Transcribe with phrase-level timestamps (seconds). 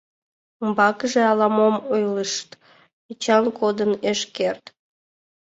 [0.61, 2.49] Умбакыже ала-мом ойлышт,
[3.11, 4.63] Эчан кодын ыш керт.